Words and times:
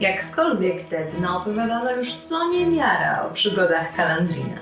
Jakkolwiek 0.00 0.88
Tedna 0.88 1.36
opowiadano 1.36 1.92
już 1.92 2.14
co 2.14 2.48
niemiara 2.48 3.26
o 3.26 3.34
przygodach 3.34 3.96
Kalandrina. 3.96 4.58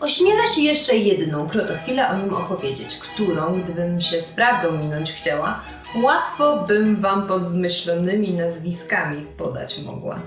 Ośmiela 0.00 0.46
się 0.46 0.60
jeszcze 0.60 0.96
jedną 0.96 1.48
krotochwilę 1.48 2.08
o 2.08 2.16
nim 2.16 2.34
opowiedzieć, 2.34 2.98
którą, 2.98 3.60
gdybym 3.62 4.00
się 4.00 4.20
z 4.20 4.32
prawdą 4.34 4.72
minąć 4.72 5.12
chciała, 5.12 5.60
łatwo 6.02 6.64
bym 6.68 7.00
wam 7.00 7.26
pod 7.26 7.44
zmyślonymi 7.44 8.34
nazwiskami 8.34 9.26
podać 9.38 9.78
mogła. 9.78 10.20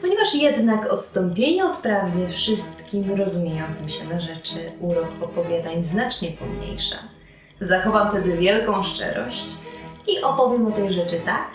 Ponieważ 0.00 0.34
jednak 0.34 0.92
odstąpienie 0.92 1.64
od 1.64 1.76
prawdy 1.76 2.28
wszystkim 2.28 3.14
rozumiejącym 3.14 3.88
się 3.88 4.04
na 4.04 4.20
rzeczy 4.20 4.72
urok 4.80 5.08
opowiadań 5.20 5.82
znacznie 5.82 6.30
pomniejsza. 6.30 6.96
Zachowam 7.60 8.10
wtedy 8.10 8.36
wielką 8.36 8.82
szczerość 8.82 9.54
i 10.08 10.22
opowiem 10.22 10.66
o 10.66 10.70
tej 10.70 10.92
rzeczy 10.92 11.20
tak, 11.24 11.46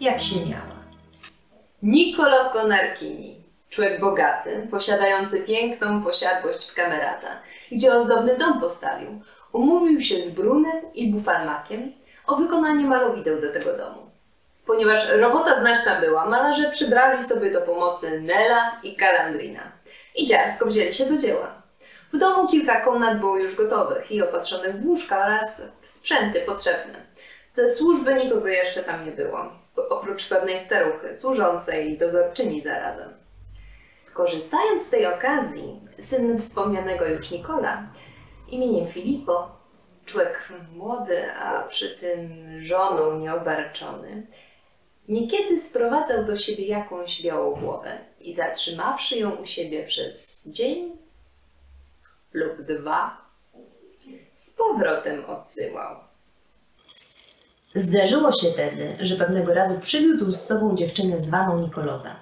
jak 0.00 0.20
się 0.22 0.36
miała. 0.46 0.77
Niccolo 1.82 2.50
Conarchini, 2.50 3.44
człowiek 3.70 4.00
bogaty, 4.00 4.66
posiadający 4.70 5.40
piękną 5.40 6.02
posiadłość 6.02 6.70
w 6.70 6.74
Camerata, 6.74 7.28
gdzie 7.72 7.92
ozdobny 7.92 8.36
dom 8.36 8.60
postawił, 8.60 9.20
umówił 9.52 10.00
się 10.00 10.20
z 10.20 10.30
Brunem 10.30 10.92
i 10.94 11.12
Bufalmakiem 11.12 11.92
o 12.26 12.36
wykonanie 12.36 12.84
malowideł 12.84 13.40
do 13.40 13.52
tego 13.52 13.76
domu. 13.76 14.10
Ponieważ 14.66 15.10
robota 15.12 15.60
znaczna 15.60 16.00
była, 16.00 16.26
malarze 16.26 16.70
przybrali 16.70 17.24
sobie 17.24 17.50
do 17.50 17.60
pomocy 17.60 18.20
Nela 18.20 18.80
i 18.82 18.96
Calandrina 18.96 19.72
i 20.16 20.26
dziarsko 20.26 20.66
wzięli 20.66 20.94
się 20.94 21.06
do 21.06 21.18
dzieła. 21.18 21.62
W 22.12 22.18
domu 22.18 22.48
kilka 22.48 22.80
komnat 22.80 23.20
było 23.20 23.38
już 23.38 23.56
gotowych 23.56 24.12
i 24.12 24.22
opatrzonych 24.22 24.76
w 24.76 24.86
łóżka 24.86 25.18
oraz 25.26 25.62
w 25.80 25.86
sprzęty 25.86 26.40
potrzebne. 26.40 26.94
Ze 27.48 27.70
służby 27.70 28.14
nikogo 28.14 28.48
jeszcze 28.48 28.82
tam 28.82 29.06
nie 29.06 29.12
było, 29.12 29.57
oprócz 29.88 30.28
pewnej 30.28 30.60
staruchy, 30.60 31.14
służącej 31.14 31.90
i 31.90 31.98
dozorczyni 31.98 32.60
zarazem. 32.60 33.08
Korzystając 34.14 34.86
z 34.86 34.90
tej 34.90 35.06
okazji, 35.06 35.80
syn 35.98 36.38
wspomnianego 36.38 37.06
już 37.06 37.30
Nikola, 37.30 37.86
imieniem 38.48 38.86
Filipo, 38.86 39.58
człowiek 40.04 40.48
młody, 40.74 41.32
a 41.32 41.62
przy 41.62 41.90
tym 41.90 42.30
żoną 42.60 43.18
nieobarczony, 43.18 44.26
niekiedy 45.08 45.58
sprowadzał 45.58 46.24
do 46.24 46.36
siebie 46.36 46.66
jakąś 46.66 47.22
białą 47.22 47.60
głowę 47.60 47.98
i 48.20 48.34
zatrzymawszy 48.34 49.18
ją 49.18 49.30
u 49.30 49.46
siebie 49.46 49.84
przez 49.84 50.42
dzień 50.46 50.98
lub 52.32 52.62
dwa, 52.62 53.28
z 54.36 54.56
powrotem 54.56 55.24
odsyłał. 55.24 56.07
Zdarzyło 57.74 58.32
się 58.32 58.52
tedy, 58.56 58.96
że 59.00 59.16
pewnego 59.16 59.54
razu 59.54 59.78
przywiódł 59.78 60.32
z 60.32 60.40
sobą 60.40 60.76
dziewczynę 60.76 61.20
zwaną 61.20 61.60
Nikoloza. 61.60 62.16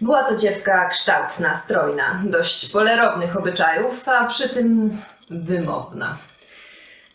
Była 0.00 0.24
to 0.24 0.36
dziewka 0.36 0.88
kształtna, 0.88 1.54
strojna, 1.54 2.22
dość 2.26 2.72
polerownych 2.72 3.36
obyczajów, 3.36 4.08
a 4.08 4.26
przy 4.26 4.48
tym 4.48 4.98
wymowna. 5.30 6.18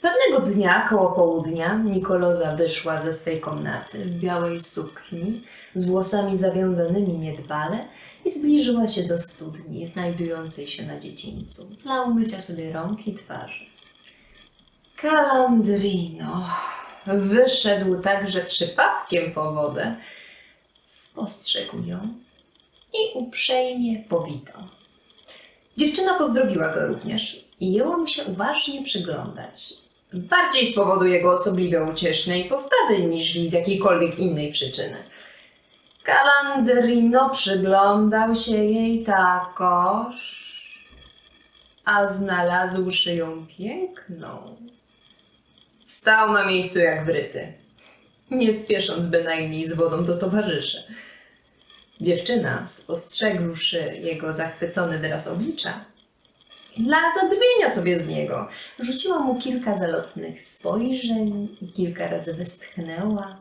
Pewnego 0.01 0.51
dnia 0.51 0.87
koło 0.89 1.11
południa 1.11 1.73
Nikoloza 1.73 2.55
wyszła 2.55 2.97
ze 2.97 3.13
swej 3.13 3.39
komnaty 3.39 4.05
w 4.05 4.19
białej 4.19 4.61
sukni, 4.61 5.43
z 5.75 5.85
włosami 5.85 6.37
zawiązanymi 6.37 7.17
niedbale 7.17 7.85
i 8.25 8.31
zbliżyła 8.31 8.87
się 8.87 9.03
do 9.03 9.19
studni 9.19 9.87
znajdującej 9.87 10.67
się 10.67 10.85
na 10.85 10.99
dziedzińcu 10.99 11.65
dla 11.83 12.01
umycia 12.01 12.41
sobie 12.41 12.73
rąk 12.73 13.07
i 13.07 13.13
twarzy. 13.13 13.65
Calandrino 15.01 16.45
wyszedł 17.07 18.01
także 18.01 18.41
przypadkiem 18.41 19.33
po 19.33 19.51
wodę, 19.51 19.95
spostrzegł 20.85 21.83
ją 21.85 22.13
i 22.93 23.17
uprzejmie 23.17 24.03
powitał. 24.09 24.63
Dziewczyna 25.77 26.13
pozdrowiła 26.13 26.73
go 26.73 26.87
również 26.87 27.45
i 27.59 27.73
jęła 27.73 27.97
mu 27.97 28.07
się 28.07 28.23
uważnie 28.23 28.83
przyglądać. 28.83 29.73
Bardziej 30.13 30.65
z 30.65 30.75
powodu 30.75 31.05
jego 31.05 31.33
osobliwie 31.33 31.83
uciesznej 31.83 32.49
postawy 32.49 32.99
niż 32.99 33.49
z 33.49 33.53
jakiejkolwiek 33.53 34.19
innej 34.19 34.51
przyczyny. 34.51 34.97
Calandrino 36.03 37.29
przyglądał 37.29 38.35
się 38.35 38.55
jej 38.55 39.03
takoż, 39.03 40.47
a 41.85 42.07
znalazłszy 42.07 43.15
ją 43.15 43.47
piękną, 43.57 44.57
stał 45.87 46.33
na 46.33 46.45
miejscu 46.45 46.79
jak 46.79 47.05
wryty, 47.05 47.53
nie 48.31 48.53
spiesząc 48.53 49.07
bynajmniej 49.07 49.65
z 49.65 49.73
wodą 49.73 50.05
do 50.05 50.17
towarzyszy. 50.17 50.83
Dziewczyna, 52.01 52.65
spostrzegłszy 52.65 53.97
jego 54.01 54.33
zachwycony 54.33 54.99
wyraz 54.99 55.27
oblicza, 55.27 55.85
dla 56.77 56.97
zadrwienia 57.21 57.75
sobie 57.75 57.97
z 57.97 58.07
niego, 58.07 58.47
rzuciła 58.79 59.19
mu 59.19 59.35
kilka 59.39 59.77
zalotnych 59.77 60.41
spojrzeń 60.41 61.57
i 61.61 61.71
kilka 61.71 62.07
razy 62.07 62.33
westchnęła. 62.33 63.37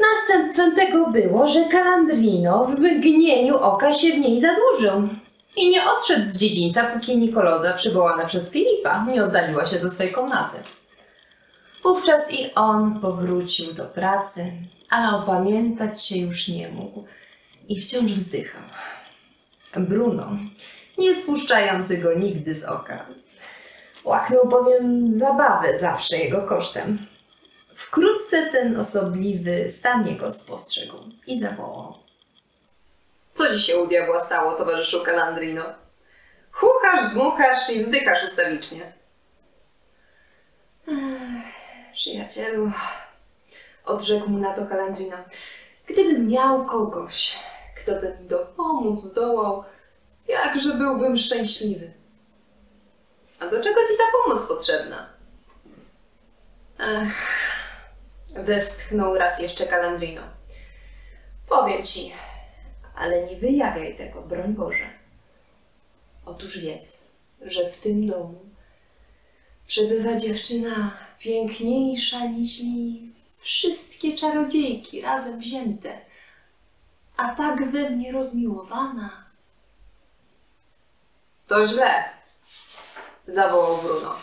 Następstwem 0.00 0.76
tego 0.76 1.10
było, 1.10 1.48
że 1.48 1.64
Calandrino 1.64 2.64
w 2.64 2.78
mgnieniu 2.78 3.56
oka 3.56 3.92
się 3.92 4.12
w 4.12 4.18
niej 4.18 4.40
zadłużył 4.40 5.08
i 5.56 5.70
nie 5.70 5.90
odszedł 5.90 6.24
z 6.24 6.36
dziedzińca, 6.36 6.84
póki 6.84 7.18
Nikoloza, 7.18 7.72
przywołana 7.72 8.26
przez 8.26 8.50
Filipa, 8.50 9.06
nie 9.12 9.24
oddaliła 9.24 9.66
się 9.66 9.78
do 9.78 9.88
swej 9.88 10.10
komnaty. 10.10 10.56
Wówczas 11.82 12.32
i 12.32 12.54
on 12.54 13.00
powrócił 13.00 13.72
do 13.72 13.84
pracy, 13.84 14.52
ale 14.90 15.16
opamiętać 15.16 16.04
się 16.04 16.16
już 16.16 16.48
nie 16.48 16.68
mógł 16.68 17.04
i 17.68 17.80
wciąż 17.80 18.12
wzdychał. 18.12 18.62
Bruno, 19.76 20.30
nie 20.98 21.14
spuszczający 21.14 21.98
go 21.98 22.14
nigdy 22.14 22.54
z 22.54 22.64
oka, 22.64 23.06
łaknął 24.04 24.48
bowiem 24.48 25.12
zabawę 25.18 25.78
zawsze 25.78 26.18
jego 26.18 26.42
kosztem. 26.42 27.06
Wkrótce 27.74 28.46
ten 28.46 28.80
osobliwy 28.80 29.70
stan 29.70 30.06
jego 30.06 30.30
spostrzegł 30.30 30.96
i 31.26 31.38
zawołał. 31.38 31.94
Co 33.30 33.54
ci 33.54 33.60
się 33.60 33.76
u 33.76 33.86
diabła 33.86 34.20
stało, 34.20 34.52
towarzyszu 34.52 35.04
Calandrino? 35.04 35.64
Chuchasz, 36.50 37.12
dmuchasz 37.14 37.70
i 37.70 37.80
wzdychasz 37.80 38.24
ustawicznie. 38.24 38.92
Przyjacielu, 41.98 42.70
odrzekł 43.84 44.30
mu 44.30 44.38
na 44.38 44.54
to 44.54 44.66
Calandrino, 44.66 45.16
gdybym 45.86 46.28
miał 46.28 46.66
kogoś, 46.66 47.38
kto 47.76 48.00
by 48.00 48.16
mi 48.20 48.28
dopomóc 48.28 49.00
zdołał, 49.00 49.64
jakże 50.28 50.74
byłbym 50.74 51.16
szczęśliwy. 51.16 51.92
A 53.40 53.46
do 53.46 53.62
czego 53.62 53.80
ci 53.80 53.92
ta 53.98 54.04
pomoc 54.12 54.48
potrzebna? 54.48 55.08
Ech, 56.78 57.32
westchnął 58.34 59.14
raz 59.14 59.42
jeszcze 59.42 59.66
Calandrino. 59.66 60.22
Powiem 61.48 61.82
ci, 61.82 62.12
ale 62.94 63.26
nie 63.26 63.36
wyjawiaj 63.36 63.96
tego, 63.96 64.22
broń 64.22 64.54
Boże. 64.54 64.90
Otóż 66.24 66.58
wiedz, 66.58 67.12
że 67.40 67.70
w 67.70 67.78
tym 67.78 68.06
domu 68.06 68.47
przebywa 69.68 70.16
dziewczyna 70.16 70.90
piękniejsza 71.18 72.24
niż 72.24 72.50
wszystkie 73.38 74.16
czarodziejki 74.16 75.00
razem 75.00 75.40
wzięte, 75.40 76.00
a 77.16 77.34
tak 77.34 77.70
we 77.70 77.90
mnie 77.90 78.12
rozmiłowana. 78.12 79.10
To 81.46 81.66
źle, 81.66 82.04
zawołał 83.26 83.78
Bruno. 83.78 84.14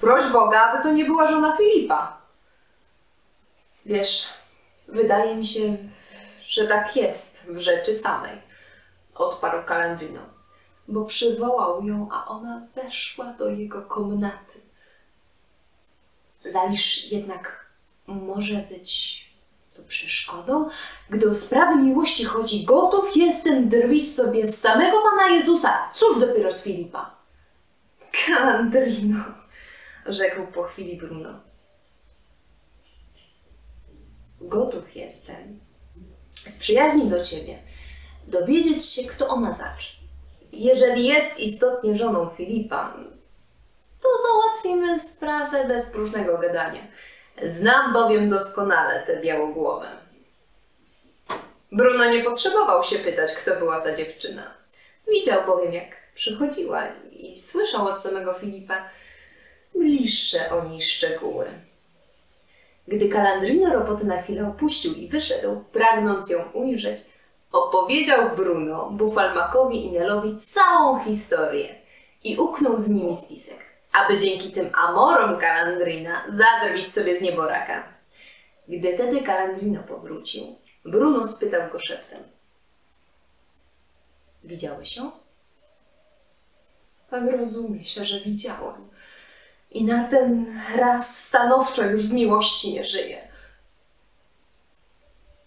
Proś 0.00 0.32
Boga, 0.32 0.60
aby 0.62 0.82
to 0.82 0.92
nie 0.92 1.04
była 1.04 1.26
żona 1.26 1.56
Filipa. 1.56 2.20
Wiesz, 3.86 4.28
wydaje 4.88 5.36
mi 5.36 5.46
się, 5.46 5.76
że 6.40 6.66
tak 6.66 6.96
jest 6.96 7.46
w 7.50 7.58
rzeczy 7.58 7.94
samej, 7.94 8.38
odparł 9.14 9.64
Calandrino, 9.68 10.20
bo 10.88 11.04
przywołał 11.04 11.84
ją, 11.84 12.08
a 12.12 12.26
ona 12.26 12.66
weszła 12.74 13.24
do 13.24 13.48
jego 13.48 13.82
komnaty. 13.82 14.63
Zaliż 16.44 17.12
jednak 17.12 17.66
może 18.06 18.54
być 18.54 19.24
to 19.74 19.82
przeszkodą? 19.82 20.68
Gdy 21.10 21.30
o 21.30 21.34
sprawy 21.34 21.82
miłości 21.82 22.24
chodzi, 22.24 22.64
gotów 22.64 23.16
jestem 23.16 23.68
drwić 23.68 24.14
sobie 24.14 24.48
z 24.48 24.60
samego 24.60 25.02
Pana 25.02 25.28
Jezusa, 25.28 25.90
cóż 25.94 26.20
dopiero 26.20 26.52
z 26.52 26.62
Filipa. 26.62 27.16
Calandrino, 28.12 29.24
rzekł 30.06 30.52
po 30.52 30.62
chwili 30.62 30.96
Bruno. 30.96 31.40
Gotów 34.40 34.96
jestem 34.96 35.60
z 36.46 36.58
przyjaźni 36.58 37.08
do 37.08 37.24
Ciebie 37.24 37.58
dowiedzieć 38.26 38.84
się, 38.84 39.02
kto 39.02 39.28
ona 39.28 39.52
zaczy. 39.52 39.96
Jeżeli 40.52 41.06
jest 41.06 41.40
istotnie 41.40 41.96
żoną 41.96 42.28
Filipa, 42.28 42.96
to 44.04 44.08
załatwimy 44.28 44.98
sprawę 44.98 45.64
bez 45.68 45.86
próżnego 45.86 46.38
gadania. 46.38 46.86
Znam 47.42 47.92
bowiem 47.92 48.28
doskonale 48.28 49.02
tę 49.02 49.20
białogłowę. 49.20 49.86
Bruno 51.72 52.10
nie 52.10 52.24
potrzebował 52.24 52.84
się 52.84 52.98
pytać, 52.98 53.32
kto 53.32 53.56
była 53.56 53.80
ta 53.80 53.94
dziewczyna. 53.94 54.54
Widział 55.08 55.46
bowiem, 55.46 55.72
jak 55.72 55.86
przychodziła 56.14 56.82
i 57.12 57.38
słyszał 57.38 57.86
od 57.86 58.00
samego 58.00 58.34
Filipa 58.34 58.88
bliższe 59.74 60.50
o 60.50 60.64
niej 60.64 60.82
szczegóły. 60.82 61.44
Gdy 62.88 63.08
Kalandrino 63.08 63.72
roboty 63.72 64.06
na 64.06 64.22
chwilę 64.22 64.48
opuścił 64.48 64.94
i 64.94 65.08
wyszedł, 65.08 65.64
pragnąc 65.72 66.30
ją 66.30 66.38
ujrzeć, 66.52 66.98
opowiedział 67.52 68.36
Bruno, 68.36 68.90
Bufalmakowi 68.90 69.86
i 69.86 69.92
Nelowi 69.92 70.38
całą 70.38 71.00
historię 71.00 71.74
i 72.24 72.36
uknął 72.36 72.78
z 72.78 72.88
nimi 72.88 73.14
spisek, 73.14 73.58
aby 73.94 74.18
dzięki 74.18 74.52
tym 74.52 74.70
amorom 74.74 75.40
Kalandrina 75.40 76.24
zadrwić 76.28 76.92
sobie 76.92 77.18
z 77.18 77.20
nieboraka. 77.20 77.88
Gdy 78.68 78.96
tedy 78.96 79.22
Kalandrino 79.22 79.82
powrócił, 79.82 80.58
Bruno 80.84 81.26
spytał 81.26 81.70
go 81.70 81.78
szeptem. 81.78 82.22
Widziałeś 84.44 84.96
ją? 84.96 85.10
Pan 87.10 87.28
rozumie 87.28 87.84
się, 87.84 88.04
że 88.04 88.20
widziałem. 88.20 88.88
I 89.70 89.84
na 89.84 90.08
ten 90.08 90.60
raz 90.76 91.24
stanowczo 91.24 91.84
już 91.84 92.02
z 92.02 92.12
miłości 92.12 92.72
nie 92.72 92.84
żyję. 92.84 93.28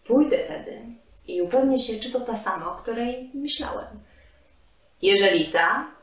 Pójdę 0.03 0.37
tedy 0.37 0.81
i 1.27 1.41
upewnię 1.41 1.79
się, 1.79 1.99
czy 1.99 2.11
to 2.11 2.19
ta 2.19 2.35
sama, 2.35 2.71
o 2.71 2.75
której 2.75 3.31
myślałem. 3.33 3.99
Jeżeli 5.01 5.45
ta, 5.45 5.96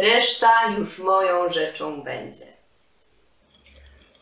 reszta 0.00 0.50
już 0.78 0.98
moją 0.98 1.48
rzeczą 1.48 2.02
będzie. 2.02 2.44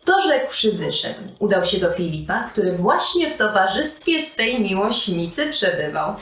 To 0.04 0.22
rzekłszy 0.22 0.72
wyszedł. 0.72 1.20
Udał 1.38 1.64
się 1.64 1.78
do 1.78 1.92
Filipa, 1.92 2.42
który 2.42 2.72
właśnie 2.72 3.30
w 3.30 3.36
towarzystwie 3.36 4.22
swej 4.22 4.60
miłośnicy 4.60 5.50
przebywał. 5.50 6.16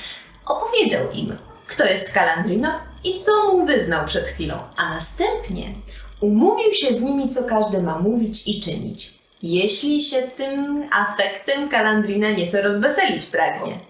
Opowiedział 0.46 1.10
im, 1.10 1.36
kto 1.66 1.84
jest 1.84 2.12
Kalandrino 2.12 2.80
i 3.04 3.20
co 3.20 3.52
mu 3.52 3.66
wyznał 3.66 4.06
przed 4.06 4.28
chwilą, 4.28 4.58
a 4.76 4.94
następnie 4.94 5.74
umówił 6.20 6.74
się 6.74 6.94
z 6.94 7.00
nimi, 7.00 7.28
co 7.28 7.44
każdy 7.44 7.82
ma 7.82 7.98
mówić 7.98 8.48
i 8.48 8.60
czynić, 8.60 9.14
jeśli 9.42 10.02
się 10.02 10.22
tym 10.22 10.88
afektem 10.92 11.68
Kalandrina 11.68 12.30
nieco 12.30 12.62
rozweselić 12.62 13.26
pragnie. 13.26 13.80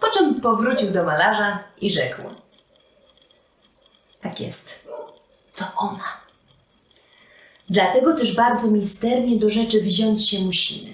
Po 0.00 0.10
czym 0.10 0.40
powrócił 0.40 0.90
do 0.90 1.04
malarza 1.04 1.58
i 1.80 1.90
rzekł: 1.90 2.22
Tak 4.20 4.40
jest, 4.40 4.81
to 5.56 5.64
ona. 5.76 6.22
Dlatego 7.70 8.16
też 8.16 8.36
bardzo 8.36 8.70
misternie 8.70 9.36
do 9.36 9.50
rzeczy 9.50 9.80
wziąć 9.80 10.28
się 10.28 10.38
musimy. 10.38 10.90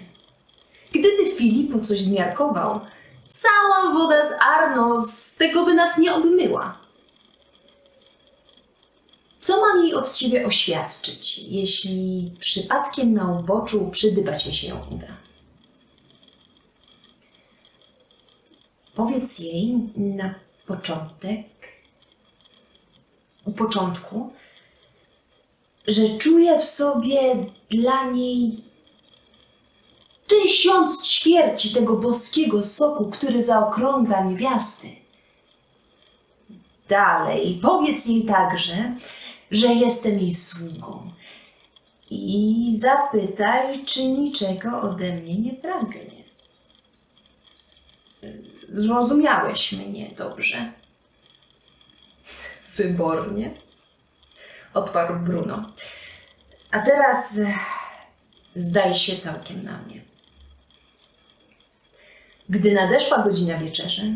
Gdyby 0.92 1.36
Filipo 1.36 1.80
coś 1.80 1.98
zmiarkował, 1.98 2.80
cała 3.28 3.92
woda 3.92 4.28
z 4.28 4.32
Arno 4.42 5.06
z 5.08 5.36
tego 5.36 5.64
by 5.64 5.74
nas 5.74 5.98
nie 5.98 6.14
obmyła. 6.14 6.78
Co 9.40 9.60
mam 9.60 9.84
jej 9.84 9.94
od 9.94 10.12
ciebie 10.12 10.46
oświadczyć, 10.46 11.38
jeśli 11.38 12.32
przypadkiem 12.38 13.14
na 13.14 13.38
uboczu 13.38 13.90
przydybać 13.90 14.46
mi 14.46 14.54
się 14.54 14.68
ją 14.68 14.86
uda? 14.90 15.06
Powiedz 18.94 19.38
jej 19.38 19.74
na 19.96 20.34
początek, 20.66 21.46
u 23.44 23.52
początku, 23.52 24.32
że 25.88 26.18
czuję 26.18 26.58
w 26.58 26.64
sobie 26.64 27.36
dla 27.70 28.10
niej 28.10 28.64
tysiąc 30.26 31.08
ćwierci 31.08 31.74
tego 31.74 31.96
boskiego 31.96 32.64
soku, 32.64 33.10
który 33.10 33.42
zaokrągla 33.42 34.24
niewiasty. 34.24 34.88
Dalej, 36.88 37.58
powiedz 37.62 38.06
jej 38.06 38.24
także, 38.24 38.94
że 39.50 39.66
jestem 39.66 40.18
jej 40.18 40.34
sługą 40.34 41.10
i 42.10 42.72
zapytaj, 42.78 43.84
czy 43.84 44.04
niczego 44.04 44.82
ode 44.82 45.16
mnie 45.16 45.38
nie 45.38 45.52
pragnie. 45.52 46.18
Zrozumiałeś 48.68 49.72
mnie 49.72 50.10
dobrze. 50.16 50.72
Wybornie, 52.76 53.67
odparł 54.74 55.18
Bruno. 55.18 55.72
A 56.70 56.78
teraz 56.80 57.38
eh, 57.38 57.54
zdaj 58.54 58.94
się 58.94 59.16
całkiem 59.16 59.64
na 59.64 59.78
mnie. 59.78 60.00
Gdy 62.48 62.72
nadeszła 62.72 63.18
godzina 63.18 63.58
wieczerzy, 63.58 64.14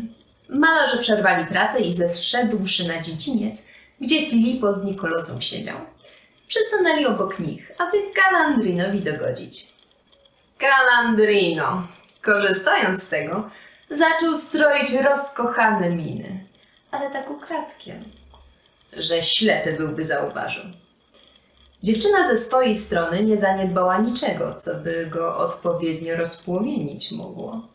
malarze 0.49 0.97
przerwali 0.97 1.45
pracę 1.45 1.81
i 1.81 1.93
zeszedłszy 1.93 2.87
na 2.87 3.01
dziedziniec, 3.01 3.67
gdzie 4.01 4.29
Filipo 4.29 4.73
z 4.73 4.85
Nikolosą 4.85 5.41
siedział, 5.41 5.77
przystanęli 6.47 7.05
obok 7.05 7.39
nich, 7.39 7.71
aby 7.77 7.97
Kalandrinowi 8.13 9.01
dogodzić. 9.01 9.73
Kalandrino, 10.57 11.87
korzystając 12.21 13.03
z 13.03 13.09
tego, 13.09 13.49
zaczął 13.89 14.35
stroić 14.35 14.93
rozkochane 14.93 15.89
miny, 15.89 16.45
ale 16.91 17.09
tak 17.09 17.29
ukradkiem, 17.29 18.03
że 18.97 19.23
ślepy 19.23 19.73
byłby 19.73 20.05
zauważył. 20.05 20.63
Dziewczyna 21.83 22.27
ze 22.27 22.37
swojej 22.37 22.75
strony 22.75 23.23
nie 23.23 23.37
zaniedbała 23.37 23.97
niczego, 23.97 24.53
co 24.53 24.75
by 24.75 25.07
go 25.11 25.37
odpowiednio 25.37 26.15
rozpłomienić 26.15 27.11
mogło. 27.11 27.67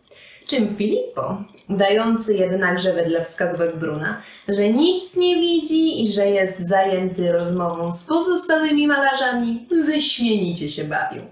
Czym 0.47 0.77
Filippo, 0.77 1.45
udający 1.69 2.35
jednakże 2.35 2.93
wedle 2.93 3.25
wskazówek 3.25 3.77
Bruna, 3.77 4.23
że 4.49 4.69
nic 4.69 5.17
nie 5.17 5.37
widzi 5.37 6.05
i 6.05 6.13
że 6.13 6.27
jest 6.27 6.69
zajęty 6.69 7.33
rozmową 7.33 7.93
z 7.93 8.05
pozostałymi 8.05 8.87
malarzami, 8.87 9.67
wyśmienicie 9.87 10.69
się 10.69 10.85
bawił. 10.85 11.23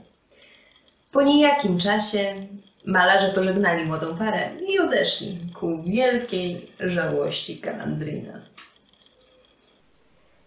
Po 1.12 1.23
niejakim 1.23 1.79
czasie 1.79 2.47
malarze 2.87 3.29
pożegnali 3.29 3.85
młodą 3.85 4.17
parę 4.19 4.50
i 4.69 4.79
odeszli 4.79 5.39
ku 5.61 5.82
wielkiej 5.82 6.71
żałości 6.81 7.58
Kalandrina. 7.58 8.41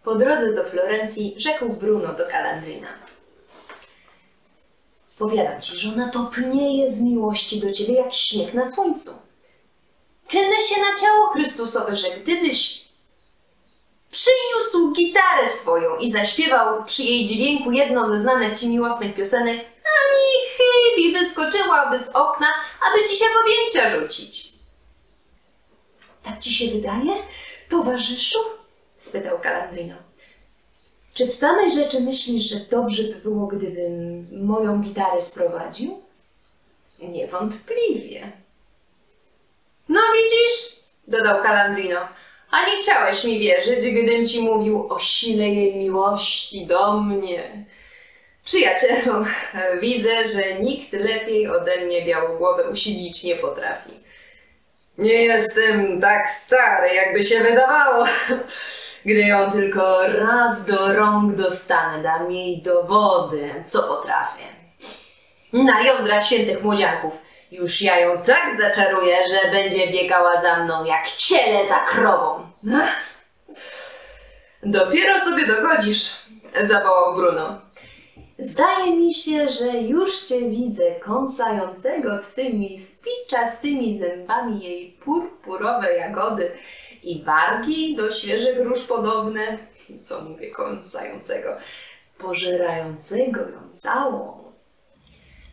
Po 0.04 0.16
drodze 0.16 0.54
do 0.54 0.64
Florencji 0.64 1.36
rzekł 1.38 1.70
Bruno 1.70 2.14
do 2.14 2.28
Kalandrina. 2.28 2.88
Powiadam 5.20 5.62
ci, 5.62 5.78
że 5.78 5.90
ona 5.90 6.12
topnieje 6.12 6.92
z 6.92 7.02
miłości 7.02 7.60
do 7.60 7.74
ciebie 7.74 7.94
jak 7.94 8.14
śnieg 8.14 8.54
na 8.54 8.72
słońcu. 8.72 9.12
Klnę 10.28 10.62
się 10.62 10.82
na 10.82 11.00
ciało 11.00 11.28
Chrystusowe, 11.28 11.96
że 11.96 12.10
gdybyś 12.10 12.86
przyniósł 14.12 14.94
gitarę 14.94 15.50
swoją 15.50 15.98
i 15.98 16.12
zaśpiewał 16.12 16.84
przy 16.84 17.04
jej 17.04 17.26
dźwięku 17.26 17.72
jedną 17.72 18.08
ze 18.08 18.20
znanych 18.20 18.60
ci 18.60 18.68
miłosnych 18.68 19.16
piosenek, 19.16 19.58
ani 19.58 20.58
chybi 20.58 21.14
wyskoczyłaby 21.14 22.00
z 22.00 22.10
okna, 22.10 22.48
aby 22.90 23.08
ci 23.08 23.18
się 23.18 23.26
w 23.26 23.44
objęcia 23.44 24.00
rzucić. 24.00 24.54
Tak 26.24 26.40
ci 26.40 26.54
się 26.54 26.68
wydaje, 26.68 27.24
towarzyszu? 27.70 28.59
Spytał 29.00 29.40
Kalandrino. 29.40 29.96
Czy 31.14 31.28
w 31.28 31.34
samej 31.34 31.72
rzeczy 31.72 32.02
myślisz, 32.02 32.44
że 32.44 32.60
dobrze 32.60 33.04
by 33.04 33.16
było, 33.16 33.48
gdybym 33.48 34.26
moją 34.42 34.82
gitarę 34.82 35.22
sprowadził? 35.22 36.02
Niewątpliwie. 37.00 38.32
No 39.90 40.00
widzisz, 40.14 40.76
dodał 41.08 41.44
Kalandrino, 41.44 42.00
a 42.52 42.68
nie 42.68 42.78
chciałeś 42.78 43.24
mi 43.24 43.40
wierzyć, 43.40 43.80
gdym 43.80 44.26
ci 44.26 44.42
mówił 44.42 44.94
o 44.94 45.00
sile 45.00 45.50
jej 45.50 45.76
miłości 45.76 46.66
do 46.66 46.94
mnie. 46.94 47.66
Przyjacielu, 48.46 49.26
widzę, 49.82 50.28
że 50.28 50.54
nikt 50.54 50.94
lepiej 50.94 51.48
ode 51.48 51.86
mnie 51.86 52.06
białogłowę 52.06 52.70
usilić 52.70 53.24
nie 53.24 53.36
potrafi. 53.36 53.92
Nie 54.98 55.24
jestem 55.24 56.02
tak 56.02 56.30
stary, 56.30 56.96
jakby 56.96 57.24
się 57.24 57.40
wydawało. 57.40 58.06
Gdy 59.06 59.22
ją 59.22 59.52
tylko 59.52 60.08
raz 60.08 60.66
do 60.66 60.94
rąk 60.94 61.36
dostanę, 61.36 62.04
dam 62.04 62.32
jej 62.32 62.62
dowody, 62.62 63.64
co 63.66 63.84
potrafię. 63.84 64.44
Na 65.54 65.82
jądra 65.82 66.20
świętych 66.20 66.64
młodzianków. 66.64 67.14
Już 67.52 67.82
ja 67.82 68.00
ją 68.00 68.18
tak 68.18 68.58
zaczaruję, 68.58 69.16
że 69.30 69.52
będzie 69.52 69.88
biegała 69.88 70.42
za 70.42 70.64
mną 70.64 70.86
jak 70.86 71.08
ciele 71.12 71.68
za 71.68 71.80
krową. 71.80 72.52
Dopiero 74.64 75.20
sobie 75.20 75.48
dogodzisz, 75.48 76.16
zawołał 76.62 77.16
Bruno. 77.16 77.62
Zdaje 78.40 78.96
mi 78.96 79.14
się, 79.14 79.50
że 79.50 79.78
już 79.78 80.20
cię 80.20 80.50
widzę 80.50 80.92
kąsającego 80.92 82.20
twymi 82.20 82.78
spiczastymi 82.78 84.00
zębami 84.00 84.64
jej 84.64 84.92
purpurowe 84.92 85.98
jagody 85.98 86.52
i 87.04 87.24
wargi 87.24 87.96
do 87.96 88.12
świeżych 88.12 88.60
róż 88.64 88.80
podobne, 88.80 89.58
co 90.02 90.22
mówię 90.22 90.52
kąsającego, 90.52 91.58
pożerającego 92.18 93.42
ją 93.42 93.70
całą. 93.72 94.44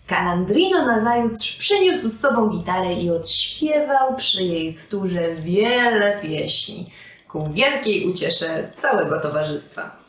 Calandrino 0.07 0.87
nazajutrz 0.87 1.57
przyniósł 1.57 2.09
z 2.09 2.21
sobą 2.21 2.49
gitarę 2.49 2.93
i 2.93 3.11
odśpiewał 3.11 4.17
przy 4.17 4.43
jej 4.43 4.75
wtórze 4.75 5.35
wiele 5.35 6.19
pieśni, 6.23 6.91
ku 7.29 7.53
wielkiej 7.53 8.11
uciesze 8.11 8.73
całego 8.77 9.21
towarzystwa. 9.21 10.06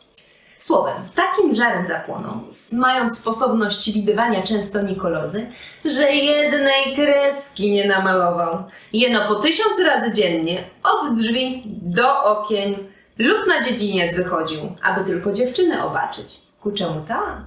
Słowem, 0.58 0.96
takim 1.14 1.54
żarem 1.54 1.86
zapłonął, 1.86 2.34
s- 2.48 2.72
mając 2.72 3.18
sposobność 3.18 3.92
widywania 3.92 4.42
często 4.42 4.82
Nikolozy, 4.82 5.46
że 5.84 6.12
jednej 6.12 6.96
kreski 6.96 7.70
nie 7.70 7.86
namalował. 7.86 8.64
Jeno 8.92 9.20
po 9.28 9.34
tysiąc 9.34 9.80
razy 9.86 10.12
dziennie, 10.12 10.64
od 10.82 11.14
drzwi 11.18 11.62
do 11.66 12.24
okien 12.24 12.74
lub 13.18 13.38
na 13.48 13.62
dziedziniec 13.62 14.16
wychodził, 14.16 14.60
aby 14.82 15.04
tylko 15.04 15.32
dziewczynę 15.32 15.84
obaczyć. 15.84 16.40
Ku 16.60 16.72
czemu 16.72 17.00
ta? 17.08 17.42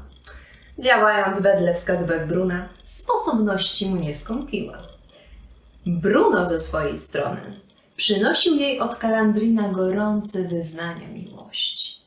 Działając 0.80 1.42
wedle 1.42 1.74
wskazówek 1.74 2.28
Bruna, 2.28 2.70
sposobności 2.84 3.86
mu 3.90 3.96
nie 3.96 4.16
skąpiła. 4.16 4.78
Bruno 5.86 6.46
ze 6.46 6.60
swojej 6.60 6.98
strony 6.98 7.42
przynosił 7.96 8.56
jej 8.56 8.80
od 8.80 8.96
Kalandrina 8.96 9.70
gorące 9.70 10.44
wyznania 10.48 11.08
miłości, 11.08 12.01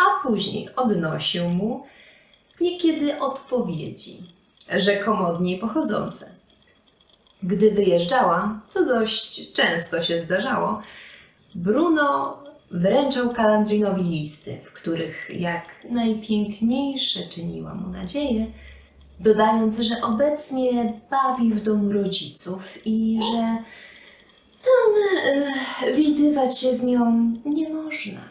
a 0.00 0.26
później 0.26 0.68
odnosił 0.76 1.48
mu 1.48 1.86
niekiedy 2.60 3.20
odpowiedzi, 3.20 4.22
rzekomo 4.76 5.28
od 5.28 5.40
niej 5.40 5.58
pochodzące. 5.58 6.34
Gdy 7.42 7.70
wyjeżdżała, 7.70 8.60
co 8.68 8.84
dość 8.84 9.52
często 9.52 10.02
się 10.02 10.18
zdarzało, 10.18 10.82
Bruno 11.54 12.36
wręczał 12.70 13.32
Kalandrinowi 13.32 14.02
listy, 14.02 14.58
w 14.64 14.72
których 14.72 15.30
jak 15.40 15.64
najpiękniejsze 15.90 17.28
czyniła 17.28 17.74
mu 17.74 17.88
nadzieję, 17.88 18.46
dodając, 19.20 19.78
że 19.80 19.94
obecnie 20.02 21.00
bawi 21.10 21.54
w 21.54 21.62
domu 21.62 21.92
rodziców 21.92 22.86
i 22.86 23.20
że 23.32 23.56
tam 24.62 24.94
e, 25.84 25.92
widywać 25.92 26.58
się 26.58 26.72
z 26.72 26.84
nią 26.84 27.32
nie 27.44 27.68
można. 27.68 28.29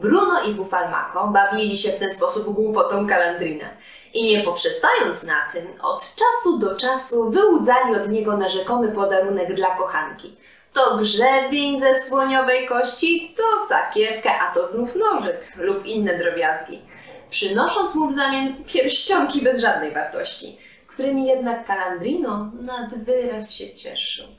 Bruno 0.00 0.42
i 0.42 0.54
Bufalmako 0.54 1.28
bawili 1.28 1.76
się 1.76 1.92
w 1.92 1.98
ten 1.98 2.12
sposób 2.12 2.54
głupotą 2.54 3.06
Kalandrina 3.06 3.66
i 4.14 4.24
nie 4.26 4.42
poprzestając 4.42 5.22
na 5.22 5.48
tym, 5.52 5.66
od 5.82 6.14
czasu 6.14 6.58
do 6.58 6.76
czasu 6.76 7.30
wyłudzali 7.30 7.96
od 7.96 8.08
niego 8.08 8.36
na 8.36 8.48
rzekomy 8.48 8.88
podarunek 8.88 9.54
dla 9.54 9.76
kochanki. 9.76 10.36
To 10.72 10.96
grzebień 10.96 11.80
ze 11.80 12.02
słoniowej 12.02 12.66
kości, 12.66 13.34
to 13.36 13.66
sakiewka, 13.66 14.30
a 14.40 14.54
to 14.54 14.66
znów 14.66 14.96
nożyk 14.96 15.56
lub 15.56 15.86
inne 15.86 16.18
drobiazgi, 16.18 16.82
przynosząc 17.30 17.94
mu 17.94 18.08
w 18.08 18.14
zamian 18.14 18.64
pierścionki 18.64 19.42
bez 19.42 19.60
żadnej 19.60 19.94
wartości, 19.94 20.58
którymi 20.86 21.26
jednak 21.26 21.66
Kalandrino 21.66 22.50
nad 22.60 23.04
wyraz 23.04 23.54
się 23.54 23.72
cieszył. 23.72 24.37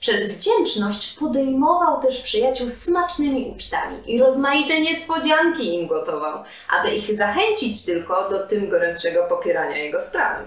Przez 0.00 0.34
wdzięczność 0.34 1.16
podejmował 1.18 2.02
też 2.02 2.20
przyjaciół 2.20 2.68
smacznymi 2.68 3.52
ucztami 3.56 3.96
i 4.06 4.20
rozmaite 4.20 4.80
niespodzianki 4.80 5.74
im 5.74 5.88
gotował, 5.88 6.44
aby 6.68 6.90
ich 6.90 7.16
zachęcić 7.16 7.84
tylko 7.84 8.30
do 8.30 8.46
tym 8.46 8.68
gorętszego 8.68 9.28
popierania 9.28 9.76
jego 9.76 10.00
sprawy. 10.00 10.44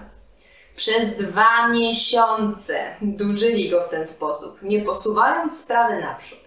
Przez 0.76 1.16
dwa 1.16 1.68
miesiące 1.68 2.96
dłużyli 3.02 3.70
go 3.70 3.84
w 3.84 3.88
ten 3.88 4.06
sposób, 4.06 4.62
nie 4.62 4.82
posuwając 4.82 5.60
sprawy 5.60 6.00
naprzód. 6.00 6.38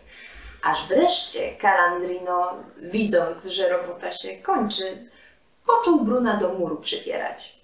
Aż 0.64 0.88
wreszcie 0.88 1.56
Calandrino, 1.62 2.54
widząc, 2.82 3.46
że 3.46 3.70
robota 3.70 4.12
się 4.12 4.38
kończy, 4.38 5.10
począł 5.66 6.06
Bruna 6.06 6.38
do 6.38 6.50
muru 6.50 6.78
przypierać. 6.78 7.56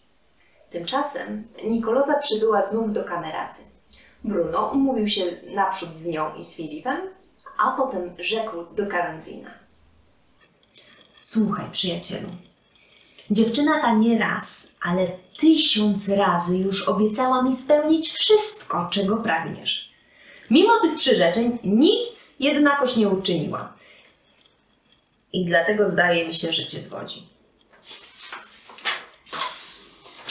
Tymczasem 0.69 1.47
Nikoloza 1.63 2.19
przybyła 2.19 2.61
znów 2.61 2.93
do 2.93 3.03
kameraty. 3.03 3.70
Bruno 4.23 4.67
umówił 4.67 5.07
się 5.07 5.23
naprzód 5.55 5.95
z 5.95 6.07
nią 6.07 6.35
i 6.35 6.43
z 6.43 6.55
Filipem, 6.55 7.01
a 7.63 7.71
potem 7.71 8.11
rzekł 8.19 8.75
do 8.75 8.87
Calandrina. 8.87 9.51
Słuchaj, 11.19 11.65
przyjacielu. 11.71 12.29
Dziewczyna 13.31 13.81
ta 13.81 13.93
nie 13.93 14.19
raz, 14.19 14.71
ale 14.81 15.07
tysiąc 15.39 16.09
razy 16.09 16.57
już 16.57 16.87
obiecała 16.87 17.43
mi 17.43 17.55
spełnić 17.55 18.09
wszystko, 18.09 18.89
czego 18.91 19.17
pragniesz. 19.17 19.91
Mimo 20.49 20.79
tych 20.81 20.95
przyrzeczeń 20.95 21.57
nic 21.63 22.35
jednakoż 22.39 22.97
nie 22.97 23.09
uczyniła. 23.09 23.73
I 25.33 25.45
dlatego 25.45 25.89
zdaje 25.89 26.27
mi 26.27 26.33
się, 26.33 26.51
że 26.51 26.65
cię 26.65 26.81
zwodzi. 26.81 27.27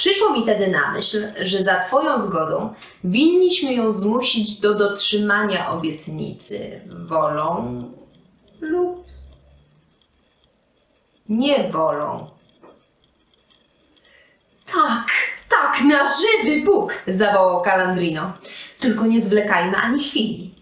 Przyszło 0.00 0.33
mi 0.33 0.45
tedy 0.45 0.69
na 0.69 0.92
myśl, 0.92 1.33
że 1.42 1.62
za 1.62 1.78
Twoją 1.78 2.19
zgodą 2.19 2.75
winniśmy 3.04 3.75
ją 3.75 3.92
zmusić 3.92 4.61
do 4.61 4.75
dotrzymania 4.75 5.71
obietnicy 5.71 6.80
wolą 6.87 7.85
lub 8.61 9.04
niewolą. 11.28 12.30
Tak, 14.66 15.07
tak, 15.49 15.80
na 15.85 16.04
żywy 16.04 16.64
Bóg! 16.64 16.95
zawołał 17.07 17.62
Calandrino. 17.62 18.33
Tylko 18.78 19.07
nie 19.07 19.21
zwlekajmy 19.21 19.76
ani 19.76 20.04
chwili. 20.04 20.54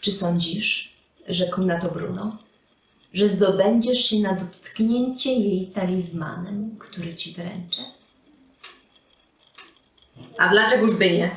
Czy 0.00 0.12
sądzisz, 0.12 0.96
rzekł 1.28 1.62
na 1.62 1.80
to 1.80 1.88
Bruno, 1.88 2.36
że 3.14 3.28
zdobędziesz 3.28 4.06
się 4.06 4.16
na 4.16 4.32
dotknięcie 4.32 5.32
jej 5.32 5.66
talizmanem, 5.66 6.76
który 6.78 7.14
ci 7.14 7.32
wręczę? 7.32 7.82
A 10.38 10.48
dlaczegoż 10.48 10.96
by 10.96 11.10
nie? 11.10 11.36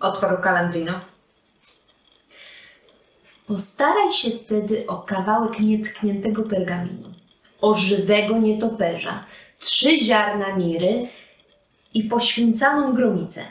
odparł 0.00 0.42
Calandrino. 0.42 1.00
Postaraj 3.46 4.12
się 4.12 4.30
wtedy 4.30 4.86
o 4.86 4.96
kawałek 4.96 5.60
nietkniętego 5.60 6.42
pergaminu, 6.42 7.14
o 7.60 7.74
żywego 7.74 8.38
nietoperza, 8.38 9.24
trzy 9.58 9.98
ziarna 9.98 10.56
miry 10.56 11.08
i 11.94 12.04
poświęcaną 12.04 12.94
gromicę, 12.94 13.44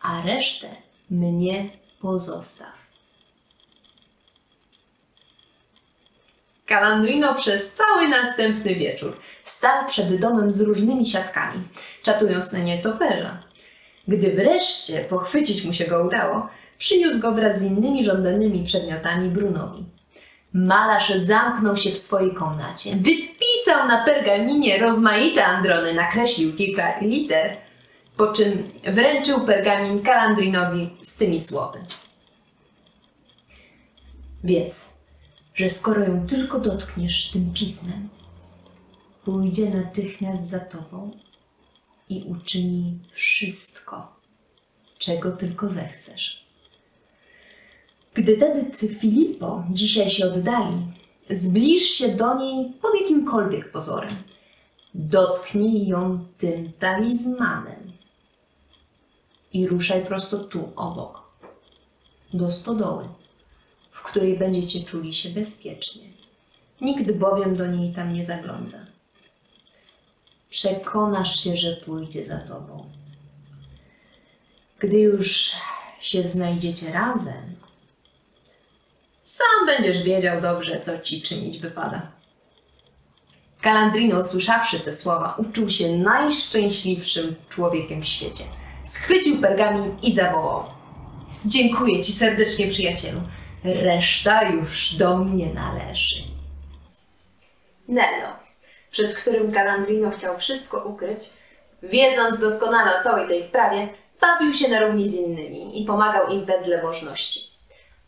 a 0.00 0.22
resztę 0.22 0.68
mnie 1.10 1.70
pozostaw. 2.00 2.83
Calandrino 6.66 7.34
przez 7.34 7.72
cały 7.72 8.08
następny 8.08 8.74
wieczór 8.74 9.16
stał 9.44 9.86
przed 9.86 10.20
domem 10.20 10.50
z 10.50 10.60
różnymi 10.60 11.06
siatkami, 11.06 11.62
czatując 12.02 12.52
na 12.52 12.58
nietoperza. 12.58 13.42
Gdy 14.08 14.30
wreszcie 14.30 15.00
pochwycić 15.00 15.64
mu 15.64 15.72
się 15.72 15.84
go 15.84 16.04
udało, 16.06 16.48
przyniósł 16.78 17.20
go 17.20 17.32
wraz 17.32 17.58
z 17.58 17.62
innymi 17.62 18.04
żądanymi 18.04 18.64
przedmiotami 18.64 19.28
Brunowi. 19.28 19.84
Malarz 20.52 21.08
zamknął 21.14 21.76
się 21.76 21.90
w 21.90 21.98
swojej 21.98 22.34
komnacie, 22.34 22.90
wypisał 22.90 23.88
na 23.88 24.04
pergaminie 24.04 24.78
rozmaite 24.78 25.44
androny, 25.44 25.94
nakreślił 25.94 26.56
kilka 26.56 26.98
liter, 27.00 27.56
po 28.16 28.26
czym 28.26 28.70
wręczył 28.84 29.40
pergamin 29.40 30.02
Calandrinowi 30.02 30.90
z 31.02 31.16
tymi 31.16 31.40
słowy. 31.40 31.78
Wiedz, 34.44 34.98
że 35.54 35.68
skoro 35.68 36.04
ją 36.04 36.26
tylko 36.26 36.58
dotkniesz 36.58 37.30
tym 37.30 37.52
pismem, 37.52 38.08
pójdzie 39.24 39.70
natychmiast 39.70 40.46
za 40.48 40.60
tobą 40.60 41.10
i 42.08 42.22
uczyni 42.22 42.98
wszystko, 43.10 44.16
czego 44.98 45.32
tylko 45.32 45.68
zechcesz. 45.68 46.44
Gdy 48.14 48.36
ty, 48.78 48.88
Filipo, 48.88 49.64
dzisiaj 49.70 50.10
się 50.10 50.26
oddali, 50.26 50.76
zbliż 51.30 51.82
się 51.82 52.08
do 52.08 52.34
niej 52.34 52.72
pod 52.82 52.90
jakimkolwiek 53.00 53.72
pozorem. 53.72 54.14
Dotknij 54.94 55.86
ją 55.86 56.26
tym 56.38 56.72
talizmanem 56.78 57.92
i 59.52 59.66
ruszaj 59.66 60.06
prosto 60.06 60.38
tu, 60.38 60.72
obok, 60.76 61.22
do 62.34 62.50
stodoły, 62.50 63.08
której 64.04 64.38
będziecie 64.38 64.84
czuli 64.84 65.14
się 65.14 65.28
bezpiecznie. 65.28 66.02
Nikt 66.80 67.12
bowiem 67.12 67.56
do 67.56 67.66
niej 67.66 67.92
tam 67.92 68.12
nie 68.12 68.24
zagląda. 68.24 68.78
Przekonasz 70.50 71.44
się, 71.44 71.56
że 71.56 71.76
pójdzie 71.76 72.24
za 72.24 72.38
tobą. 72.38 72.90
Gdy 74.78 74.98
już 74.98 75.52
się 76.00 76.22
znajdziecie 76.22 76.92
razem, 76.92 77.56
sam 79.24 79.66
będziesz 79.66 80.02
wiedział 80.02 80.40
dobrze, 80.40 80.80
co 80.80 80.98
ci 80.98 81.22
czynić 81.22 81.58
wypada. 81.58 82.12
Calandrino, 83.62 84.18
usłyszawszy 84.18 84.80
te 84.80 84.92
słowa, 84.92 85.34
uczuł 85.38 85.70
się 85.70 85.98
najszczęśliwszym 85.98 87.34
człowiekiem 87.48 88.02
w 88.02 88.06
świecie. 88.06 88.44
Schwycił 88.84 89.40
pergamin 89.40 89.96
i 90.02 90.14
zawołał. 90.14 90.64
Dziękuję 91.44 92.02
ci 92.02 92.12
serdecznie, 92.12 92.66
przyjacielu. 92.68 93.20
Reszta 93.64 94.42
już 94.42 94.94
do 94.94 95.16
mnie 95.16 95.46
należy. 95.54 96.16
Nello, 97.88 98.28
przed 98.90 99.14
którym 99.14 99.52
Calandrino 99.52 100.10
chciał 100.10 100.38
wszystko 100.38 100.84
ukryć, 100.84 101.18
wiedząc 101.82 102.40
doskonale 102.40 102.98
o 102.98 103.02
całej 103.02 103.28
tej 103.28 103.42
sprawie, 103.42 103.88
bawił 104.20 104.52
się 104.52 104.68
na 104.68 104.80
równi 104.80 105.08
z 105.08 105.14
innymi 105.14 105.82
i 105.82 105.84
pomagał 105.84 106.28
im 106.28 106.44
wedle 106.44 106.82
możności. 106.82 107.40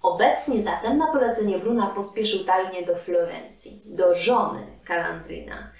Obecnie 0.02 0.62
zatem 0.62 0.98
na 0.98 1.06
polecenie 1.06 1.58
Bruna 1.58 1.86
pospieszył 1.86 2.44
tajnie 2.44 2.86
do 2.86 2.96
Florencji, 2.96 3.80
do 3.84 4.14
żony 4.14 4.66
Calandrina 4.86 5.70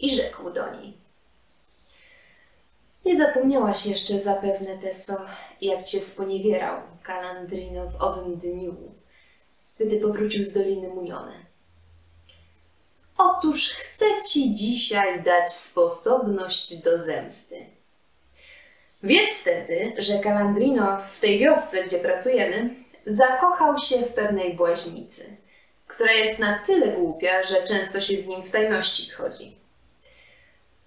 i 0.00 0.16
rzekł 0.16 0.50
do 0.50 0.74
niej. 0.74 0.96
Nie 3.04 3.16
zapomniałaś 3.16 3.86
jeszcze 3.86 4.18
zapewne, 4.18 4.78
Tesso, 4.78 5.16
jak 5.60 5.82
cię 5.82 6.00
sponiewierał 6.00 6.80
Calandrino 7.06 7.90
w 7.90 8.02
owym 8.02 8.36
dniu, 8.36 8.95
gdy 9.80 10.00
powrócił 10.00 10.44
z 10.44 10.52
Doliny 10.52 10.88
Mujone. 10.88 11.46
Otóż 13.18 13.70
chcę 13.70 14.04
ci 14.28 14.54
dzisiaj 14.54 15.22
dać 15.22 15.52
sposobność 15.52 16.76
do 16.76 16.98
zemsty. 16.98 17.56
Wiedz 19.02 19.34
wtedy, 19.34 19.92
że 19.98 20.18
Calandrino 20.18 20.98
w 21.00 21.20
tej 21.20 21.38
wiosce, 21.38 21.84
gdzie 21.84 21.98
pracujemy, 21.98 22.70
zakochał 23.06 23.78
się 23.78 24.02
w 24.02 24.12
pewnej 24.12 24.54
błaźnicy, 24.54 25.36
która 25.86 26.12
jest 26.12 26.38
na 26.38 26.58
tyle 26.58 26.88
głupia, 26.88 27.42
że 27.42 27.62
często 27.62 28.00
się 28.00 28.16
z 28.16 28.26
nim 28.26 28.42
w 28.42 28.50
tajności 28.50 29.04
schodzi. 29.04 29.56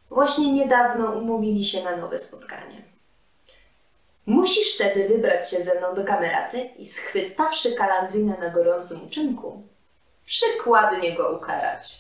Właśnie 0.10 0.54
niedawno 0.54 1.12
umówili 1.12 1.66
się 1.66 1.84
na 1.84 1.96
nowe 1.96 2.20
spotkanie. 2.20 2.79
Musisz 4.30 4.76
wtedy 4.76 5.08
wybrać 5.08 5.52
się 5.52 5.62
ze 5.62 5.80
mną 5.80 5.96
do 5.96 6.04
kameraty 6.04 6.70
i 6.78 6.88
schwytawszy 6.88 7.74
Kalandrinę 7.74 8.38
na 8.40 8.50
gorącym 8.50 9.04
uczynku, 9.08 9.64
przykładnie 10.26 11.16
go 11.16 11.30
ukarać. 11.30 11.96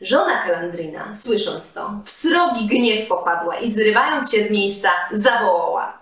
Żona 0.00 0.42
Kalandrina, 0.42 1.14
słysząc 1.14 1.74
to, 1.74 1.90
w 2.04 2.10
srogi 2.10 2.66
gniew 2.66 3.08
popadła 3.08 3.56
i 3.56 3.72
zrywając 3.72 4.32
się 4.32 4.46
z 4.46 4.50
miejsca, 4.50 4.90
zawołała. 5.10 5.98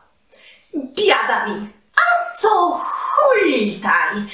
Biada 0.75 1.47
mi! 1.47 1.69
A 1.97 2.37
co 2.37 2.81
hultaj! 2.85 4.25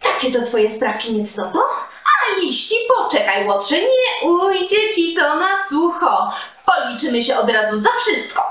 Takie 0.00 0.32
to 0.32 0.42
twoje 0.42 0.70
sprawki 0.70 1.12
niecnoto? 1.12 1.58
A 2.04 2.40
liści, 2.40 2.74
poczekaj, 2.96 3.46
łotrze, 3.46 3.76
nie 3.76 4.30
ujdzie 4.30 4.94
ci 4.94 5.14
to 5.14 5.36
na 5.36 5.68
sucho. 5.68 6.32
Policzymy 6.66 7.22
się 7.22 7.36
od 7.36 7.50
razu 7.50 7.76
za 7.76 7.90
wszystko. 7.98 8.42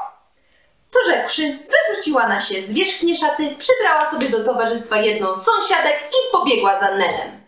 To 0.92 1.00
rzekłszy, 1.12 1.60
zarzuciła 1.66 2.28
na 2.28 2.40
się 2.40 2.68
zwierzchnie 2.68 3.16
szaty, 3.16 3.56
przybrała 3.58 4.12
sobie 4.12 4.30
do 4.30 4.44
towarzystwa 4.44 4.98
jedną 4.98 5.34
z 5.34 5.46
sąsiadek 5.46 6.10
i 6.12 6.32
pobiegła 6.32 6.80
za 6.80 6.98
Nelem. 6.98 7.42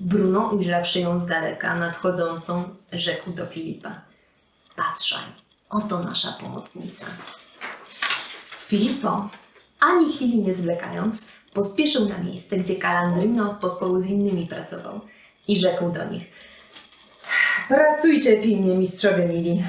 Bruno, 0.00 0.50
ujrzawszy 0.52 1.00
ją 1.00 1.18
z 1.18 1.26
daleka 1.26 1.74
nadchodzącą, 1.74 2.76
rzekł 2.92 3.30
do 3.30 3.46
Filipa. 3.46 4.00
Patrzaj, 4.76 5.24
oto 5.70 5.98
nasza 5.98 6.32
pomocnica. 6.32 7.06
Filipo, 8.66 9.28
ani 9.80 10.12
chwili 10.12 10.38
nie 10.38 10.54
zwlekając, 10.54 11.28
pospieszył 11.54 12.08
na 12.08 12.18
miejsce, 12.18 12.56
gdzie 12.56 12.76
Calandrino 12.76 13.54
pospół 13.54 13.98
z 13.98 14.06
innymi 14.06 14.46
pracował 14.46 15.00
i 15.48 15.60
rzekł 15.60 15.90
do 15.90 16.04
nich. 16.04 16.22
Pracujcie 17.68 18.36
pilnie, 18.36 18.76
mistrzowie 18.76 19.24
mili. 19.24 19.64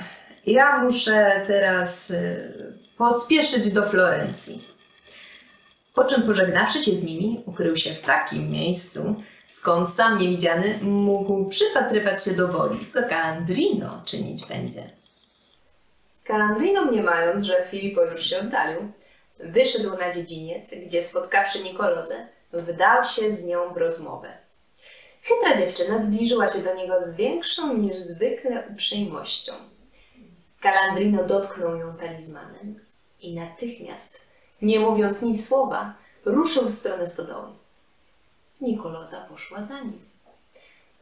Ja 0.46 0.84
muszę 0.84 1.44
teraz 1.48 2.12
y, 2.12 2.74
pospieszyć 2.98 3.72
do 3.72 3.90
Florencji. 3.90 4.68
Po 5.94 6.06
czym 6.06 6.24
pożegnawszy 6.24 6.80
się 6.80 6.92
z 6.96 7.04
nimi, 7.04 7.44
ukrył 7.46 7.76
się 7.76 7.94
w 7.94 8.02
takim 8.02 8.50
miejscu, 8.50 9.16
skąd 9.48 9.90
sam 9.90 10.20
niewidziany 10.20 10.80
mógł 10.82 11.50
przypatrywać 11.50 12.24
się 12.24 12.32
do 12.32 12.48
woli, 12.48 12.86
co 12.86 13.00
Calandrino 13.10 14.02
czynić 14.06 14.46
będzie. 14.46 14.90
Calandrino 16.24 16.86
mniemając, 16.86 17.44
że 17.44 17.64
Filipo 17.72 18.04
już 18.04 18.30
się 18.30 18.40
oddalił, 18.40 18.92
wyszedł 19.40 19.98
na 19.98 20.12
dziedziniec, 20.12 20.76
gdzie 20.86 21.02
spotkawszy 21.02 21.64
Nikolozę, 21.64 22.16
wdał 22.54 23.04
się 23.04 23.34
z 23.34 23.46
nią 23.46 23.74
w 23.74 23.78
rozmowę. 23.78 24.39
Chytra 25.30 25.58
dziewczyna 25.58 25.98
zbliżyła 25.98 26.50
się 26.50 26.60
do 26.60 26.76
niego 26.76 26.94
z 27.02 27.16
większą 27.16 27.78
niż 27.78 27.98
zwykle 28.00 28.64
uprzejmością. 28.72 29.54
Calandrino 30.62 31.24
dotknął 31.24 31.76
ją 31.76 31.98
talizmanem 31.98 32.80
i 33.22 33.36
natychmiast, 33.36 34.28
nie 34.62 34.80
mówiąc 34.80 35.22
nic 35.22 35.48
słowa, 35.48 35.94
ruszył 36.26 36.66
w 36.66 36.72
stronę 36.72 37.08
stodoły. 37.08 37.48
Nikoloza 38.62 39.22
poszła 39.30 39.62
za 39.62 39.80
nim. 39.80 40.00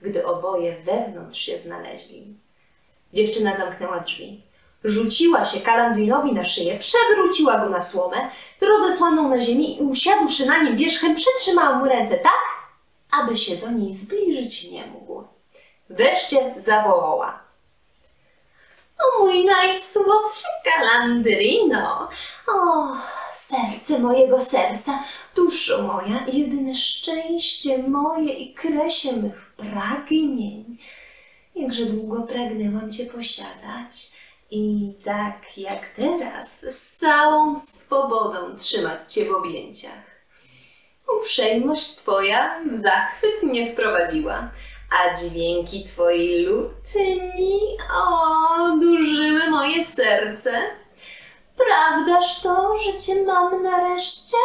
Gdy 0.02 0.26
oboje 0.26 0.76
wewnątrz 0.76 1.40
się 1.40 1.58
znaleźli, 1.58 2.38
dziewczyna 3.13 3.58
zamknęła 3.58 4.00
drzwi, 4.00 4.42
rzuciła 4.84 5.46
się 5.46 5.60
Kalandrinowi 5.60 6.34
na 6.34 6.44
szyję, 6.44 6.80
przewróciła 6.80 7.60
go 7.60 7.70
na 7.70 7.82
słomę, 7.82 8.18
rozesłaną 8.62 9.30
na 9.30 9.42
ziemi 9.42 9.82
i 9.82 9.84
usiadłszy 9.84 10.46
na 10.46 10.63
nim 10.63 10.78
wierzchem, 10.78 11.16
przytrzymała 11.16 11.80
mu 11.80 11.86
ręce 11.86 12.18
tak, 12.18 12.46
aby 13.12 13.38
się 13.38 13.56
do 13.58 13.72
niej 13.72 13.93
zbliżyć 13.93 14.72
nie 14.72 14.86
mógł. 14.86 15.24
Wreszcie 15.89 16.54
zawołała. 16.58 17.39
O 19.00 19.24
mój 19.24 19.46
najsłodszy 19.46 20.48
Kalandrino! 20.63 22.10
O, 22.48 22.88
serce 23.34 24.00
mojego 24.00 24.39
serca, 24.39 25.04
duszo 25.36 25.84
moja, 25.84 26.26
jedyne 26.34 26.76
szczęście 26.76 27.78
moje 27.78 28.34
i 28.34 28.54
kresie 28.54 29.13
mych 29.13 29.54
pragnień. 29.58 30.78
Jakże 31.56 31.86
długo 31.86 32.24
pragnęłam 32.24 32.91
Cię 32.91 33.06
posiadać 33.06 34.12
i 34.52 34.93
tak 35.06 35.58
jak 35.58 35.89
teraz 35.96 36.60
z 36.60 36.96
całą 36.96 37.56
swobodą 37.56 38.56
trzymać 38.56 39.13
Cię 39.13 39.26
w 39.26 39.32
objęciach. 39.36 40.07
Uprzejmość 41.15 41.96
Twoja 41.96 42.60
w 42.72 42.76
zachwyt 42.76 43.43
mnie 43.43 43.74
wprowadziła, 43.74 44.50
a 44.91 45.15
dźwięki 45.15 45.84
Twojej 45.84 46.46
lutni 46.46 47.78
odurzyły 48.60 49.50
moje 49.50 49.86
serce. 49.86 50.62
Prawdaż 51.58 52.41
to, 52.41 52.78
że 52.78 52.98
Cię 52.98 53.24
mam 53.24 53.63
nareszcie? 53.63 54.38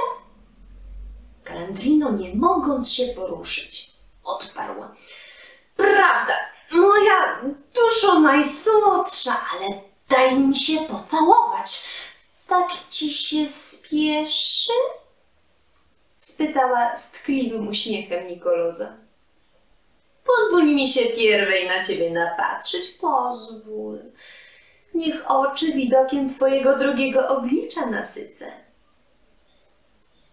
Kalandrino, 1.45 2.11
nie 2.11 2.35
mogąc 2.35 2.93
się 2.93 3.07
poruszyć, 3.07 3.91
odparła. 4.25 4.95
Prawda, 5.77 6.35
moja 6.73 7.41
duszo 7.75 8.21
najsłodsza, 8.21 9.41
ale 9.53 9.67
daj 10.09 10.39
mi 10.39 10.57
się 10.57 10.81
pocałować. 10.81 11.89
Tak 12.49 12.69
ci 12.91 13.11
się 13.11 13.47
spieszy? 13.47 14.73
Spytała 16.23 16.97
z 16.97 17.11
tkliwym 17.11 17.69
uśmiechem 17.69 18.27
Nikoloza. 18.27 18.97
Pozwól 20.25 20.75
mi 20.75 20.89
się 20.89 21.01
pierwej 21.01 21.69
na 21.69 21.85
ciebie 21.85 22.11
napatrzeć, 22.11 22.89
pozwól. 22.89 23.99
Niech 24.95 25.31
oczy 25.31 25.73
widokiem 25.73 26.29
twojego 26.29 26.79
drugiego 26.79 27.29
oblicza 27.29 27.87
nasycę. 27.87 28.53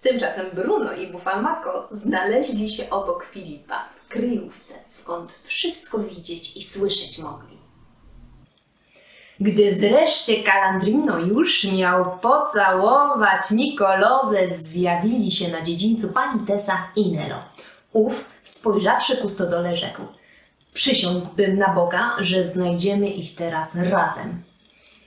Tymczasem 0.02 0.46
Bruno 0.54 0.94
i 0.94 1.12
Bufalmako 1.12 1.88
znaleźli 1.92 2.70
się 2.70 2.90
obok 2.90 3.26
Filipa 3.26 3.90
w 3.90 4.08
kryjówce, 4.08 4.74
skąd 4.88 5.32
wszystko 5.44 6.00
widzieć 6.00 6.58
i 6.58 6.64
słyszeć 6.64 7.20
mogli. 7.20 7.59
Gdy 9.42 9.76
wreszcie 9.76 10.44
Calandrino 10.44 11.20
już 11.20 11.64
miał 11.64 12.20
pocałować 12.20 13.52
Nikolozę, 13.52 14.52
zjawili 14.52 15.32
się 15.32 15.48
na 15.48 15.62
dziedzińcu 15.62 16.10
pani 16.10 16.46
Tessa 16.48 16.88
i 16.96 17.12
Nelo. 17.12 17.36
Ów, 17.94 18.26
spojrzawszy 18.44 19.18
ku 19.18 19.30
stodole, 19.30 19.76
rzekł 19.76 20.02
Przysiągłbym 20.74 21.58
na 21.58 21.74
Boga, 21.74 22.16
że 22.20 22.44
znajdziemy 22.44 23.08
ich 23.08 23.36
teraz 23.36 23.76
razem. 23.76 24.44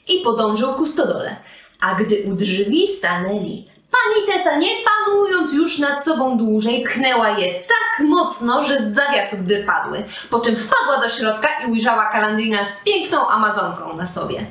I 0.09 0.21
podążył 0.25 0.75
ku 0.75 0.87
stodole. 0.87 1.37
A 1.81 1.95
gdy 1.95 2.23
u 2.23 2.33
drzwi 2.33 2.87
stanęli, 2.87 3.69
pani 3.91 4.27
Tessa, 4.27 4.57
nie 4.57 4.71
panując 4.85 5.53
już 5.53 5.79
nad 5.79 6.05
sobą 6.05 6.39
dłużej, 6.39 6.83
pchnęła 6.83 7.29
je 7.29 7.55
tak 7.55 7.82
mocno, 8.01 8.67
że 8.67 8.79
z 8.79 8.95
zawiasów 8.95 9.41
wypadły, 9.41 10.05
po 10.31 10.41
czym 10.41 10.57
wpadła 10.57 11.03
do 11.03 11.09
środka 11.09 11.49
i 11.65 11.71
ujrzała 11.71 12.07
Kalandrina 12.07 12.65
z 12.65 12.85
piękną 12.85 13.29
Amazonką 13.29 13.97
na 13.97 14.07
sobie. 14.07 14.47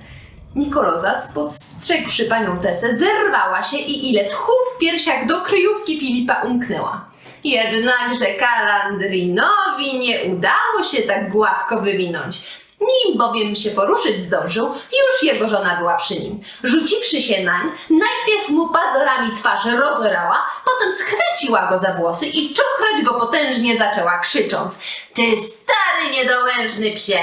Nikoloza, 0.55 1.21
spostrzegłszy 1.21 2.25
panią 2.25 2.59
Tessę, 2.59 2.97
zerwała 2.97 3.63
się 3.63 3.77
i 3.77 4.09
ile 4.09 4.25
tchu 4.25 4.51
w 4.75 4.77
piersiach 4.77 5.25
do 5.25 5.41
kryjówki 5.41 5.99
Filipa 5.99 6.41
umknęła. 6.41 7.05
Jednakże 7.43 8.25
Kalandrinowi 8.25 9.99
nie 9.99 10.23
udało 10.23 10.83
się 10.91 11.01
tak 11.01 11.29
gładko 11.29 11.81
wywinąć. 11.81 12.60
Nim 12.81 13.17
bowiem 13.17 13.55
się 13.55 13.71
poruszyć 13.71 14.21
zdążył, 14.21 14.65
już 14.67 15.23
jego 15.23 15.49
żona 15.49 15.77
była 15.77 15.97
przy 15.97 16.19
nim. 16.19 16.39
Rzuciwszy 16.63 17.21
się 17.21 17.43
nań, 17.43 17.71
najpierw 17.89 18.49
mu 18.49 18.69
pazurami 18.69 19.35
twarz 19.35 19.65
rozorała, 19.65 20.45
potem 20.65 20.91
schwyciła 20.91 21.67
go 21.67 21.79
za 21.79 21.93
włosy 21.93 22.25
i 22.27 22.53
czochrać 22.53 23.01
go 23.03 23.13
potężnie 23.13 23.77
zaczęła, 23.77 24.19
krzycząc 24.19 24.77
Ty 25.15 25.21
stary 25.21 26.11
niedołężny 26.11 26.91
psie! 26.91 27.19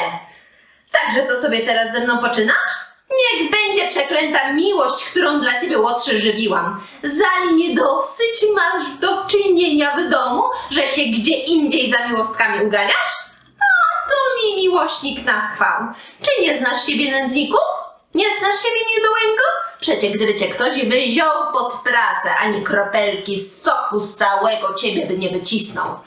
Także 0.92 1.22
to 1.22 1.42
sobie 1.42 1.60
teraz 1.60 1.92
ze 1.92 2.00
mną 2.00 2.18
poczynasz? 2.18 2.88
Niech 3.10 3.50
będzie 3.50 3.88
przeklęta 3.88 4.52
miłość, 4.52 5.04
którą 5.04 5.40
dla 5.40 5.60
ciebie 5.60 5.78
łotrzy 5.78 6.20
żywiłam. 6.20 6.86
Zali 7.02 7.54
nie 7.54 7.74
dosyć 7.74 8.46
masz 8.54 8.98
do 9.00 9.26
czynienia 9.26 9.96
w 9.96 10.10
domu, 10.10 10.42
że 10.70 10.86
się 10.86 11.02
gdzie 11.02 11.32
indziej 11.32 11.90
za 11.90 12.08
miłostkami 12.08 12.66
uganiasz? 12.66 13.27
Mi 14.36 14.62
miłośnik 14.62 15.24
naschwał. 15.24 15.80
Czy 16.22 16.42
nie 16.42 16.58
znasz 16.58 16.86
siebie 16.86 17.12
nędzniku? 17.12 17.58
Nie 18.14 18.24
znasz 18.24 18.62
siebie 18.62 18.80
niedołęgo? 18.96 19.42
Przecie 19.80 20.10
gdyby 20.10 20.34
cię 20.34 20.48
ktoś 20.48 20.84
wyziął 20.84 21.52
pod 21.52 21.74
prasę, 21.74 22.34
ani 22.40 22.62
kropelki 22.62 23.44
soku 23.44 24.00
z 24.00 24.14
całego 24.14 24.74
ciebie 24.74 25.06
by 25.06 25.18
nie 25.18 25.30
wycisnął. 25.30 25.98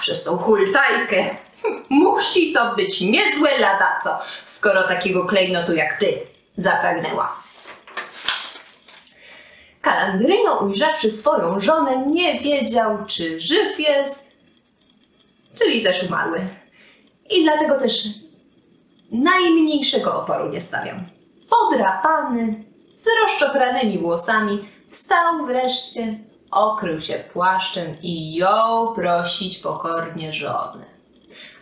Przez 0.00 0.24
tą 0.24 0.38
hultajkę 0.38 1.36
Musi 1.88 2.52
to 2.52 2.74
być 2.74 3.00
niezłe 3.00 3.58
lada 3.58 3.98
co, 4.04 4.18
skoro 4.44 4.82
takiego 4.82 5.26
klejnotu 5.26 5.72
jak 5.72 5.98
ty 5.98 6.18
zapragnęła. 6.56 7.36
Kalandryno 9.80 10.58
ujrzawszy 10.58 11.10
swoją 11.10 11.60
żonę 11.60 12.06
nie 12.06 12.40
wiedział, 12.40 12.98
czy 13.06 13.40
żyw 13.40 13.78
jest, 13.78 14.23
czyli 15.54 15.82
też 15.82 16.02
umarły. 16.02 16.48
I 17.30 17.42
dlatego 17.42 17.78
też 17.78 18.04
najmniejszego 19.12 20.22
oporu 20.22 20.48
nie 20.48 20.60
stawiał. 20.60 20.96
Podrapany, 21.50 22.64
z 22.96 23.06
rozczochranymi 23.22 23.98
włosami, 23.98 24.68
wstał 24.88 25.46
wreszcie, 25.46 26.18
okrył 26.50 27.00
się 27.00 27.24
płaszczem 27.32 27.96
i 28.02 28.34
jął 28.34 28.94
prosić 28.94 29.58
pokornie 29.58 30.32
żonę 30.32 30.94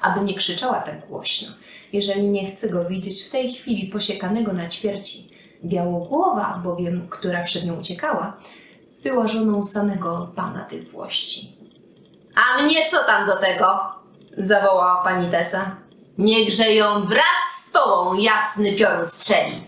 aby 0.03 0.21
nie 0.21 0.35
krzyczała 0.35 0.81
tak 0.81 1.09
głośno, 1.09 1.49
jeżeli 1.93 2.29
nie 2.29 2.51
chce 2.51 2.71
go 2.71 2.85
widzieć 2.85 3.23
w 3.23 3.31
tej 3.31 3.53
chwili 3.53 3.87
posiekanego 3.87 4.53
na 4.53 4.69
ćwierci. 4.69 5.29
Białogłowa 5.65 6.61
bowiem, 6.65 7.07
która 7.11 7.43
przed 7.43 7.67
nią 7.67 7.81
uciekała, 7.81 8.37
była 9.03 9.29
żoną 9.29 9.63
samego 9.63 10.33
pana 10.37 10.65
tych 10.65 10.91
włości. 10.91 11.62
A 12.35 12.63
mnie 12.63 12.91
co 12.91 13.05
tam 13.05 13.27
do 13.27 13.37
tego? 13.37 13.81
zawołała 14.39 15.03
pani 15.05 15.31
Tesa. 15.31 15.77
Niechże 16.19 16.75
ją 16.75 17.07
wraz 17.07 17.67
z 17.67 17.73
tobą 17.73 18.15
jasny 18.15 18.73
piorun 18.73 19.07
strzeli. 19.07 19.63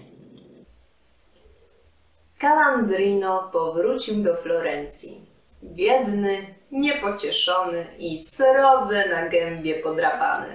Calandrino 2.39 3.51
powrócił 3.53 4.23
do 4.23 4.37
Florencji. 4.37 5.21
Biedny, 5.63 6.55
niepocieszony 6.71 7.87
i 7.99 8.19
srodze 8.19 9.09
na 9.09 9.29
gębie 9.29 9.75
podrapany. 9.75 10.47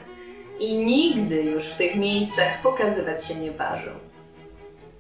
I 0.60 0.78
nigdy 0.78 1.44
już 1.44 1.66
w 1.66 1.78
tych 1.78 1.96
miejscach 1.96 2.62
pokazywać 2.64 3.26
się 3.26 3.36
nie 3.36 3.52
ważył. 3.52 3.94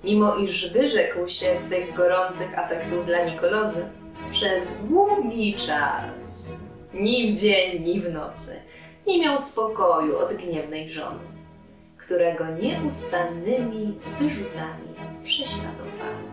Mimo 0.03 0.35
iż 0.35 0.73
wyrzekł 0.73 1.27
się 1.27 1.55
swych 1.55 1.93
gorących 1.93 2.59
afektów 2.59 3.05
dla 3.05 3.25
Nikolozy, 3.25 3.85
przez 4.31 4.77
długi 4.77 5.53
czas, 5.53 6.63
ni 6.93 7.31
w 7.31 7.39
dzień, 7.39 7.83
ni 7.83 8.01
w 8.01 8.13
nocy, 8.13 8.55
nie 9.07 9.19
miał 9.19 9.37
spokoju 9.37 10.17
od 10.17 10.33
gniewnej 10.33 10.89
żony, 10.89 11.19
którego 11.97 12.45
nieustannymi 12.47 13.99
wyrzutami 14.19 14.89
prześladowała. 15.23 16.28